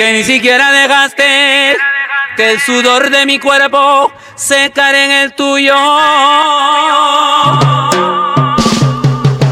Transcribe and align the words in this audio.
que 0.00 0.14
ni 0.14 0.24
siquiera 0.24 0.72
dejaste 0.72 1.76
que 2.34 2.52
el 2.52 2.60
sudor 2.60 3.10
de 3.10 3.26
mi 3.26 3.38
cuerpo 3.38 4.10
secar 4.34 4.94
en 4.94 5.10
el 5.10 5.34
tuyo 5.34 5.74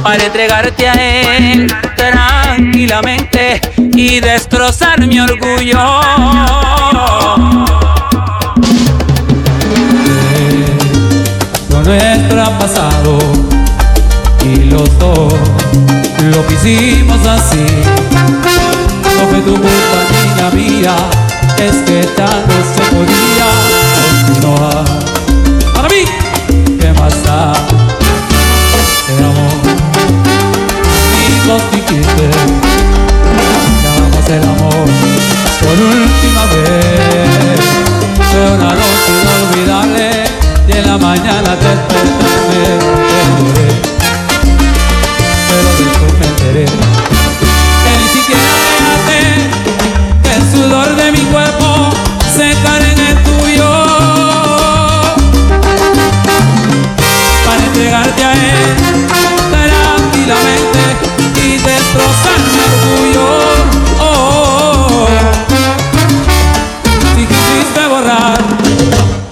para 0.03 0.25
entregarte 0.25 0.89
a 0.89 0.95
él 0.95 1.71
tranquilamente 1.97 3.61
y 3.77 4.21
destrozar 4.21 5.07
mi 5.07 5.21
orgullo. 5.21 6.01
Con 11.69 11.85
nuestro 11.85 12.59
pasado 12.59 13.19
y 14.47 14.65
los 14.71 14.99
dos 14.99 15.35
lo 16.33 16.47
que 16.47 16.55
hicimos 16.55 17.27
así 17.27 17.67
sobre 19.29 19.43
tu 19.43 19.53
culpa, 19.53 20.01
niña 20.25 20.49
mía, 20.55 20.97
es 21.59 21.77
que 21.85 21.99
ya 22.17 22.31
no 22.49 22.57
se 22.73 22.83
podía 22.95 23.49
continuar. 24.25 24.87
Para 25.75 25.89
mí, 25.89 26.03
¿qué 26.81 26.89
más 26.95 27.15
da? 27.25 27.53
Este 28.81 29.13
amor, 29.23 29.57
y 31.73 31.81
quité, 31.81 32.29
hagamos 33.85 34.27
el 34.31 34.45
amor 34.45 34.89
por 35.61 35.79
última 35.79 36.45
vez. 36.55 37.65
Fue 38.31 38.45
una 38.55 38.71
noche 38.73 39.11
inolvidable 39.21 40.07
y 40.69 40.71
en 40.73 40.85
la 40.87 40.97
mañana 40.97 41.51
despertarme. 41.55 43.58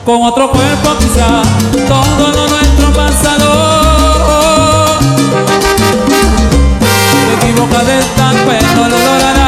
con 0.06 0.22
otro 0.22 0.48
cuerpo 0.48 0.96
quizá 1.00 1.42
todo 1.88 2.28
lo 2.28 2.46
nuestro 2.46 2.92
pasado. 2.92 4.86
Te 7.26 7.46
equivoca 7.46 7.82
de 7.82 7.98
estar, 7.98 8.34
pero 8.46 8.88
lo 8.88 8.88
lograrás. 8.88 9.45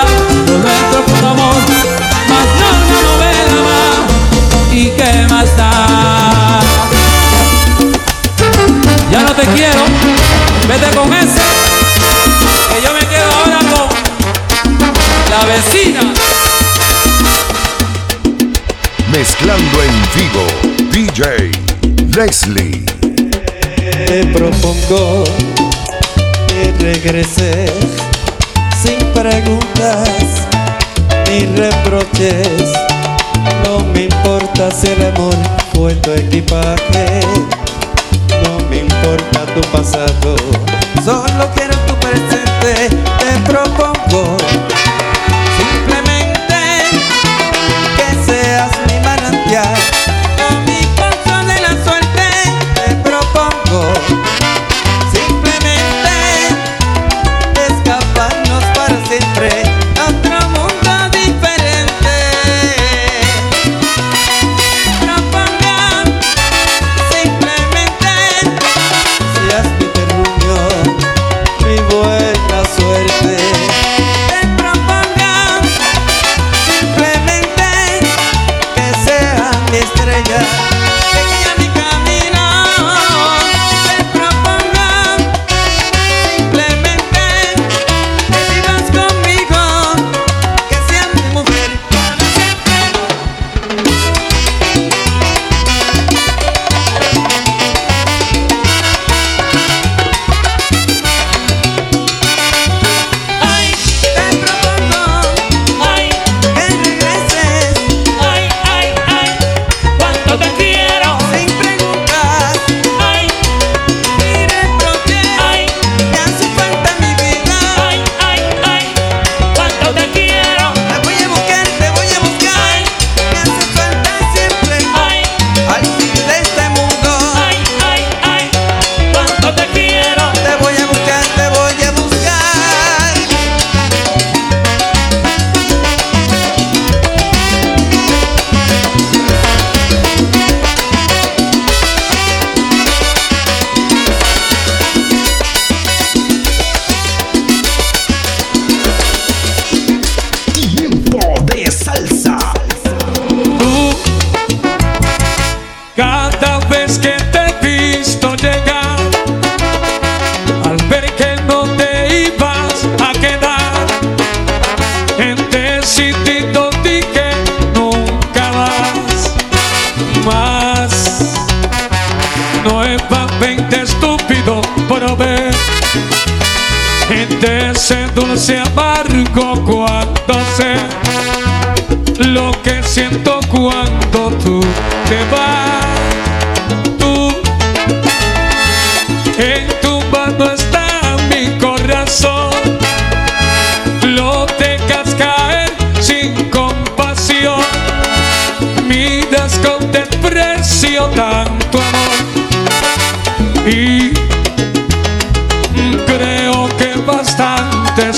Te 24.09 24.25
propongo 24.35 25.23
que 26.49 26.75
regreses 26.81 27.71
sin 28.83 28.99
preguntas 29.15 30.09
ni 31.31 31.47
reproches. 31.57 32.73
No 33.65 33.85
me 33.95 34.07
importa 34.07 34.69
si 34.73 34.89
el 34.89 34.99
tu 36.03 36.11
equipaje. 36.11 37.21
No 38.43 38.69
me 38.69 38.79
importa 38.79 39.47
tu 39.55 39.61
pasado. 39.71 40.35
Solo 41.05 41.49
quiero 41.55 41.77
tu 41.87 41.95
presente. 42.01 42.97
Te 43.21 43.39
propongo. 43.49 44.37
Simplemente 45.57 46.83
que 47.97 48.33
seas 48.33 48.71
mi 48.89 48.99
manantial. 49.05 49.98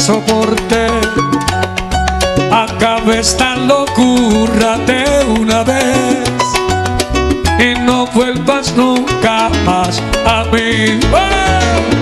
soporté. 0.00 0.86
Acabé 2.50 3.20
esta 3.20 3.54
locura 3.56 4.78
de 4.78 5.04
una 5.38 5.62
vez 5.62 6.28
y 7.58 7.78
no 7.78 8.06
vuelvas 8.06 8.74
nunca 8.76 9.50
más 9.64 10.02
a 10.26 10.44
mí. 10.44 10.98
¡Eh! 11.14 11.99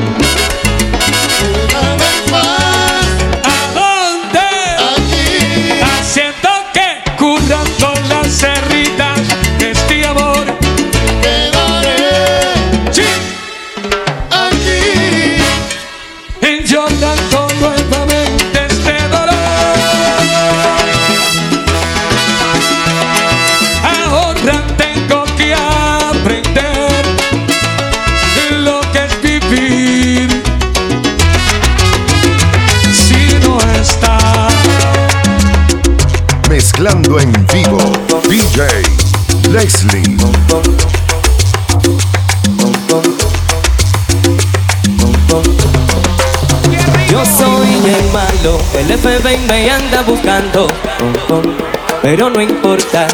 pero 52.09 52.31
no 52.31 52.41
importa. 52.41 53.07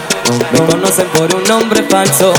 Me 0.52 0.60
conocen 0.66 1.08
por 1.08 1.34
un 1.34 1.42
nombre 1.48 1.82
falso. 1.82 2.32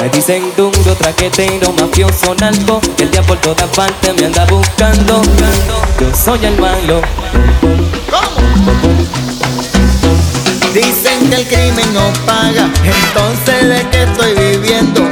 Me 0.00 0.08
dicen 0.08 0.42
duro, 0.56 0.96
traquetero, 0.98 1.72
mafioso, 1.74 2.34
narco. 2.40 2.80
El 2.98 3.08
día 3.08 3.22
por 3.22 3.38
todas 3.38 3.68
partes 3.68 4.16
me 4.18 4.26
anda 4.26 4.44
buscando. 4.46 5.22
Yo 6.00 6.08
soy 6.12 6.44
el 6.44 6.58
malo. 6.58 7.00
Dicen 10.74 11.30
que 11.30 11.36
el 11.36 11.46
crimen 11.46 11.94
no 11.94 12.12
paga, 12.26 12.68
entonces 12.82 13.68
de 13.68 13.88
qué 13.90 14.02
estoy 14.02 14.34
viviendo. 14.34 15.02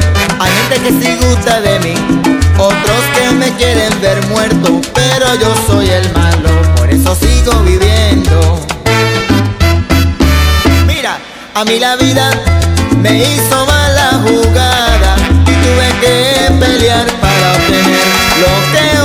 Hay 0.40 0.50
gente 0.50 0.88
que 0.88 1.04
sí 1.04 1.18
gusta 1.24 1.60
de 1.60 1.78
mí, 1.80 1.94
otros 2.58 3.02
que 3.14 3.30
me 3.36 3.54
quieren 3.54 3.92
ver 4.00 4.26
muerto, 4.26 4.80
pero 4.92 5.26
yo 5.36 5.54
soy 5.68 5.88
el 5.88 6.12
malo, 6.14 6.50
por 6.74 6.90
eso 6.90 7.14
sigo 7.14 7.52
viviendo. 7.62 8.79
A 11.60 11.64
mí 11.66 11.78
la 11.78 11.94
vida 11.96 12.30
me 13.02 13.18
hizo 13.18 13.66
mala 13.66 14.18
jugada 14.24 15.14
y 15.42 15.52
tuve 15.62 15.88
que 16.00 16.50
pelear 16.58 17.06
para 17.20 17.52
obtener 17.52 18.06
lo 18.40 18.72
que 18.72 18.99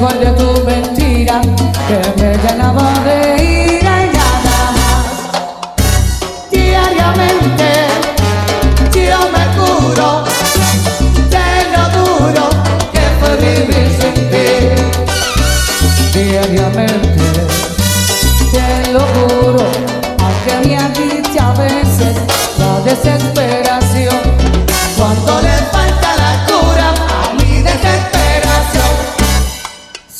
Es 0.00 0.06
mejor 0.06 0.18
de 0.18 0.32
tu 0.32 0.64
mentira 0.64 1.42
que 1.86 2.22
me 2.22 2.29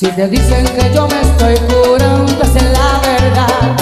Si 0.00 0.06
te 0.12 0.26
dicen 0.28 0.64
que 0.64 0.94
yo 0.94 1.06
me 1.08 1.20
estoy 1.20 1.56
curando, 1.68 2.42
es 2.42 2.54
la 2.54 3.02
verdad. 3.04 3.76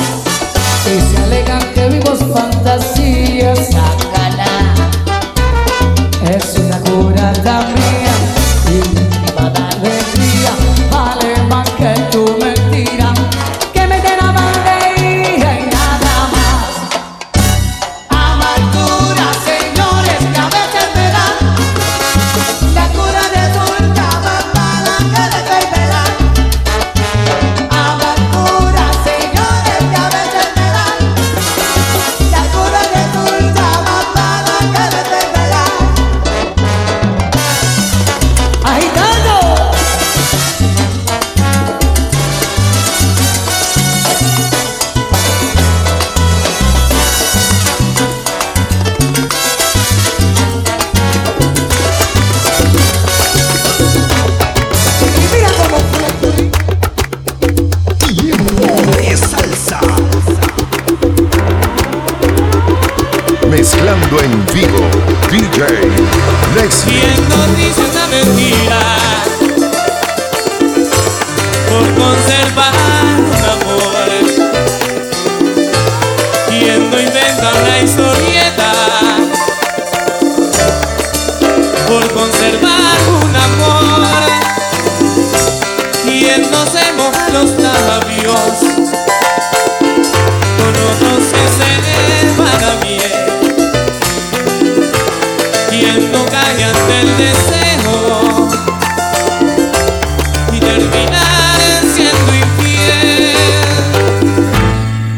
Si 0.82 1.00
se 1.00 1.22
alegan 1.22 1.62
que 1.74 1.88
vivo 1.90 2.16
fantasías, 2.34 3.70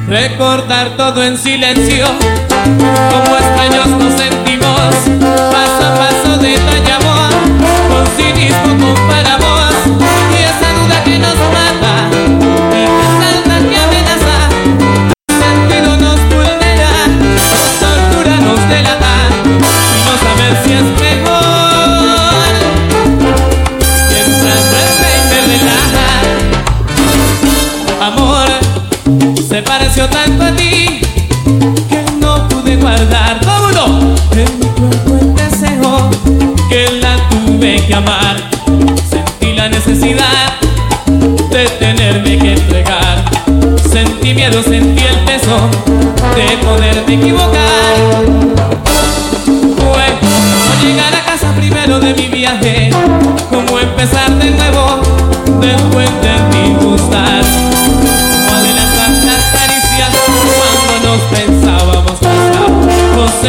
Recordar 0.08 0.96
todo 0.96 1.22
en 1.22 1.38
silencio, 1.38 2.06
como 3.10 3.36
extraños 3.36 3.88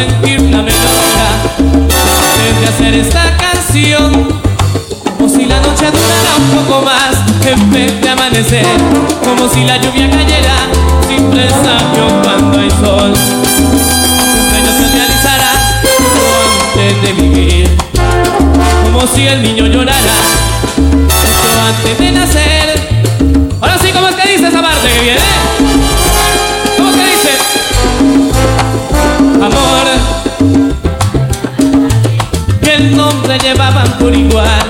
sentir 0.02 0.42
la 0.50 0.64
melodía 0.64 1.28
desde 2.38 2.68
hacer 2.68 2.94
esta 2.96 3.38
canción. 3.38 4.42
Como 5.18 5.30
si 5.30 5.46
la 5.46 5.60
noche 5.60 5.86
durara 5.86 6.36
un 6.38 6.66
poco 6.66 6.82
más 6.82 7.14
en 7.46 7.72
vez 7.72 8.02
de 8.02 8.10
amanecer 8.10 8.66
Como 9.24 9.48
si 9.48 9.64
la 9.66 9.78
lluvia 9.78 10.10
cayera 10.10 10.56
sin 11.08 11.30
presagio 11.30 12.08
cuando 12.24 12.60
hay 12.60 12.70
sol 12.72 13.14
sueño 14.50 14.72
se 14.80 14.98
realizara 14.98 15.52
antes 16.74 17.02
de 17.04 17.14
vivir 17.14 17.78
Como 18.84 19.06
si 19.06 19.28
el 19.28 19.44
niño 19.44 19.68
llorara 19.68 20.16
justo 20.74 21.62
antes 21.68 22.00
de 22.00 22.12
nacer 22.12 22.90
Ahora 23.62 23.78
sí, 23.78 23.92
¿cómo 23.92 24.08
es 24.08 24.16
que 24.16 24.28
dice 24.32 24.48
esa 24.48 24.62
parte 24.62 24.88
que 24.88 25.02
viene? 25.02 26.01
El 32.82 32.98
nombre 32.98 33.38
llevaban 33.38 33.88
por 34.00 34.14
igual. 34.16 34.66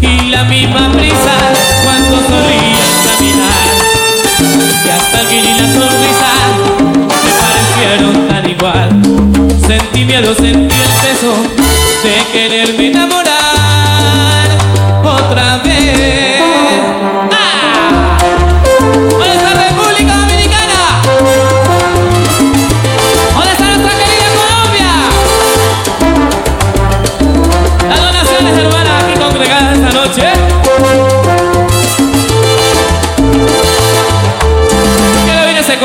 Y 0.00 0.30
la 0.30 0.44
misma 0.44 0.90
prisa 0.92 1.36
cuando 1.84 2.16
solían 2.16 2.92
caminar. 3.06 3.68
Y 4.84 4.88
hasta 4.88 5.20
el 5.20 5.28
y 5.32 5.52
la 5.60 5.66
sonrisa 5.76 6.30
me 7.24 7.32
parecieron 7.42 8.28
tan 8.28 8.50
igual. 8.50 8.88
Sentí 9.66 10.04
miedo, 10.04 10.34
sentí 10.34 10.74
el 10.74 10.92
peso 11.02 11.32
de 12.04 12.14
quererme 12.32 12.59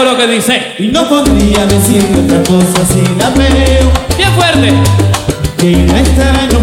lo 0.04 0.18
que 0.18 0.28
dice. 0.28 0.74
Y 0.80 0.88
no 0.88 1.08
podría 1.08 1.66
decir 1.66 2.04
otra 2.18 2.44
cosa 2.44 2.86
si 2.86 3.02
la 3.18 3.30
veo. 3.30 3.92
Bien 4.18 4.32
fuerte. 4.34 4.74
Que 5.58 5.86
la 5.88 6.00
extraño, 6.00 6.60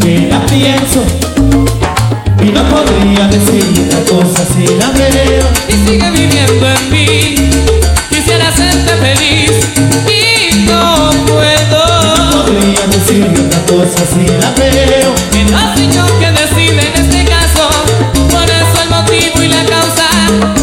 que 0.00 0.28
la 0.28 0.44
pienso. 0.46 1.02
Y 2.42 2.50
no 2.50 2.62
podría 2.68 3.26
decir 3.28 3.86
otra 3.86 4.00
cosa 4.12 4.44
si 4.54 4.66
la 4.76 4.90
veo. 4.90 5.46
Y 5.68 5.72
sigue 5.88 6.10
viviendo 6.10 6.66
en 6.66 6.90
mí. 6.90 7.50
Quisiera 8.10 8.48
hacerte 8.48 8.92
feliz. 8.96 9.52
Y 10.06 10.64
no 10.66 11.10
puedo. 11.26 12.30
No 12.30 12.44
podría 12.44 12.86
decir 12.88 13.26
otra 13.26 13.60
cosa 13.74 14.04
si 14.12 14.26
la 14.26 14.50
veo. 14.52 15.14
Que 15.32 15.44
no 15.44 15.74
soy 15.74 15.88
yo 15.92 16.18
que 16.18 16.30
decide 16.30 16.92
en 16.94 17.04
este 17.04 17.24
caso. 17.24 17.68
Por 18.30 18.44
eso 18.44 18.82
el 18.82 18.90
motivo 18.90 19.42
y 19.42 19.48
la 19.48 19.64
causa 19.64 20.55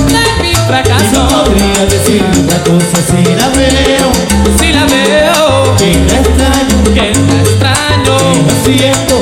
cosa 2.63 3.01
si 3.07 3.23
la 3.35 3.49
veo, 3.49 4.11
si 4.57 4.71
la 4.71 4.85
veo, 4.85 5.75
que 5.77 6.01
la 6.07 6.19
extraño, 6.19 6.83
que 6.93 7.13
la 7.13 7.41
extraño, 7.41 8.17
que 8.31 8.41
la 8.47 8.63
siento. 8.63 9.12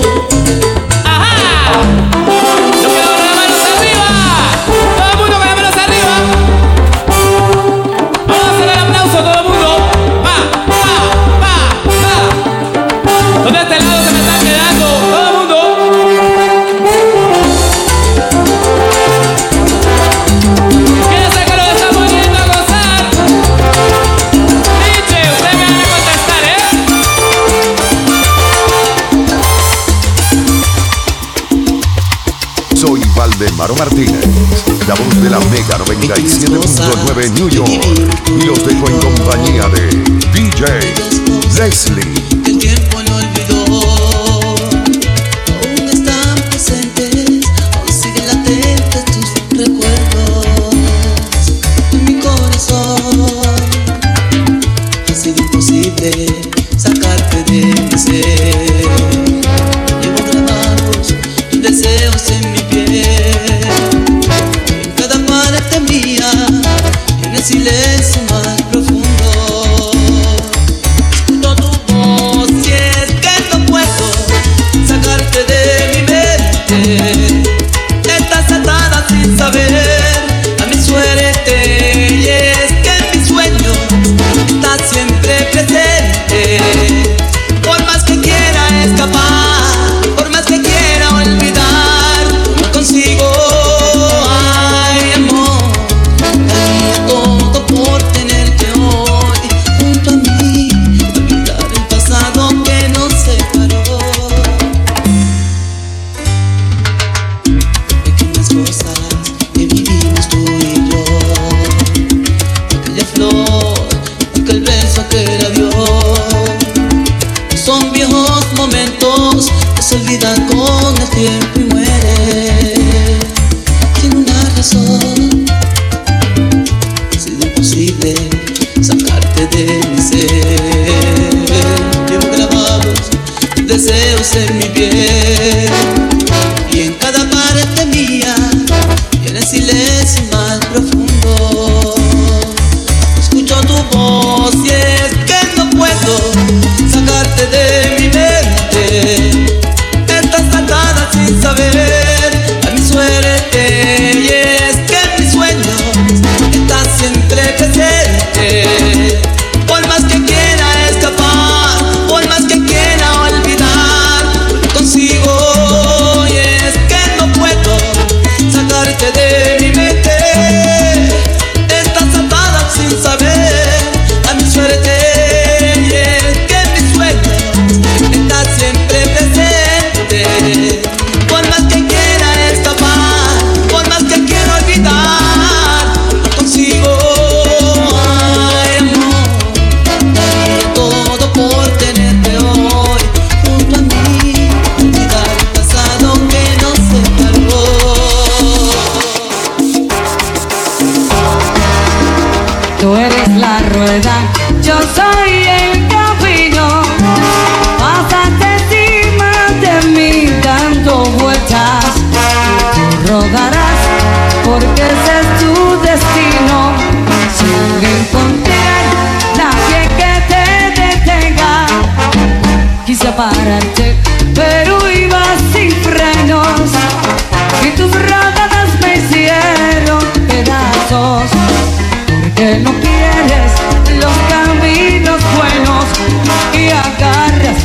Martínez, 33.77 34.25
la 34.87 34.95
voz 34.95 35.21
de 35.21 35.29
la 35.29 35.39
Mega 35.39 35.77
97.9 35.77 37.31
New 37.33 37.49
York. 37.49 37.80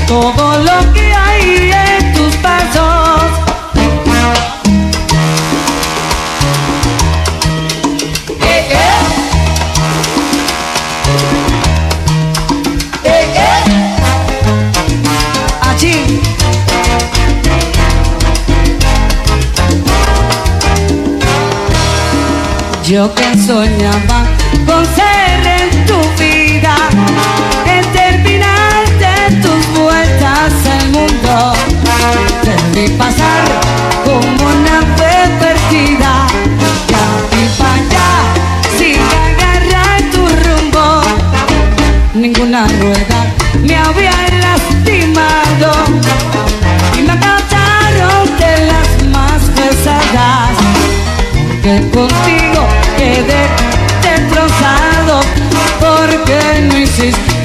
と 0.06 0.35
contigo 51.66 52.68
quedé 52.96 53.48
destrozado 54.00 55.20
porque 55.80 56.60
no 56.62 56.78
hiciste 56.78 57.35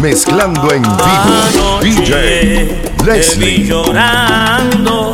Mezclando 0.00 0.72
en 0.72 0.82
vivo, 0.82 1.78
DJ 1.82 2.86
vi 2.98 3.04
Leslie. 3.04 3.66
llorando, 3.66 5.12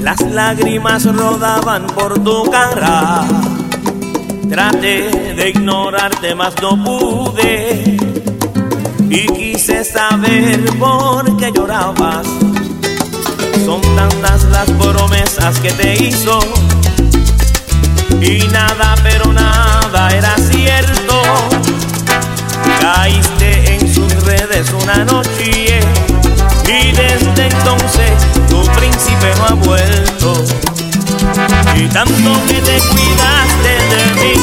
las 0.00 0.20
lágrimas 0.20 1.04
rodaban 1.06 1.88
por 1.88 2.14
tu 2.22 2.48
cara. 2.48 3.24
Traté 4.48 5.34
de 5.34 5.48
ignorarte, 5.48 6.36
mas 6.36 6.54
no 6.62 6.82
pude. 6.84 7.96
Y 9.10 9.26
quise 9.26 9.82
saber 9.84 10.64
por 10.78 11.36
qué 11.36 11.50
llorabas. 11.50 12.28
Son 13.64 13.80
tantas 13.96 14.44
las 14.44 14.70
promesas 14.70 15.58
que 15.58 15.72
te 15.72 15.94
hizo. 16.04 16.38
Y 18.20 18.46
nada, 18.52 18.94
pero 19.02 19.32
nada 19.32 20.10
era 20.10 20.36
cierto. 20.36 21.22
Caíste 22.80 23.35
redes 24.26 24.72
una 24.82 25.04
noche 25.04 25.80
y 26.64 26.92
desde 26.92 27.46
entonces 27.46 28.10
tu 28.48 28.60
príncipe 28.72 29.32
no 29.38 29.46
ha 29.46 29.54
vuelto. 29.54 30.44
Y 31.76 31.86
tanto 31.88 32.30
que 32.48 32.54
te 32.54 32.78
cuidaste 32.90 33.72
de 33.92 34.14
mí 34.20 34.35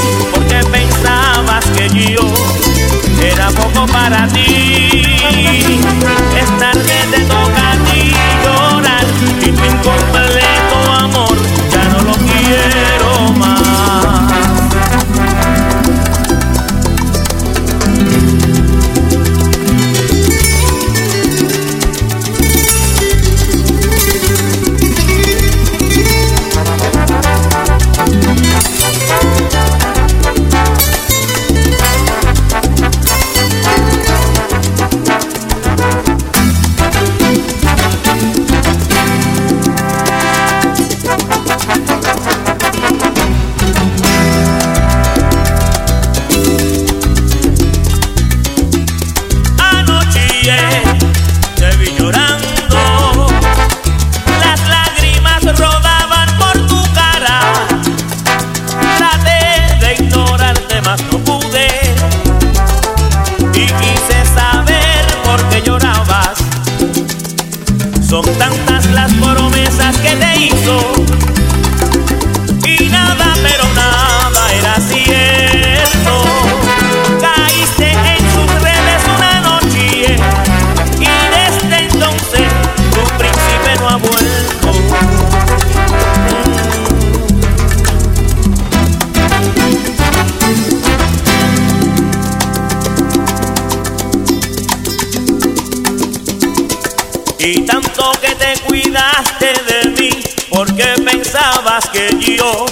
Y 97.46 97.60
tanto 97.64 98.14
que 98.22 98.34
te 98.36 98.54
cuidaste 98.66 99.54
de 99.68 99.90
mí 100.00 100.10
porque 100.50 100.94
pensabas 101.04 101.90
que 101.90 102.08
yo 102.18 102.66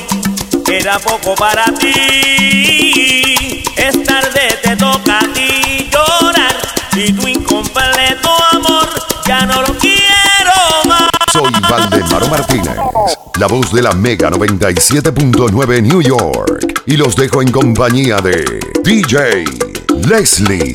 era 0.72 0.98
poco 0.98 1.36
para 1.36 1.66
ti. 1.74 3.64
Es 3.76 4.02
tarde, 4.06 4.60
te 4.64 4.78
toca 4.78 5.20
a 5.20 5.34
ti 5.34 5.90
llorar 5.92 6.56
y 6.96 7.12
tu 7.12 7.28
incompleto 7.28 8.30
amor 8.54 8.88
ya 9.28 9.46
no 9.46 9.62
lo 9.62 9.78
quiero 9.78 10.54
más. 10.88 11.10
Soy 11.34 11.52
Valdemaro 11.70 12.28
Martínez, 12.30 12.78
la 13.40 13.48
voz 13.48 13.74
de 13.74 13.82
la 13.82 13.92
Mega 13.92 14.30
97.9 14.30 15.82
New 15.82 16.02
York. 16.02 16.82
Y 16.86 16.96
los 16.96 17.18
dejo 17.18 17.42
en 17.42 17.52
compañía 17.52 18.22
de 18.22 18.62
DJ 18.86 19.44
Leslie. 20.08 20.72